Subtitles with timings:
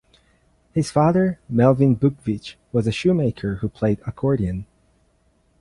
[0.73, 4.65] His father, Melvin Bookvich, was a shoemaker who played accordion.